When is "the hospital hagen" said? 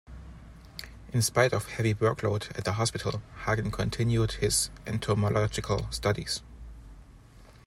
2.63-3.69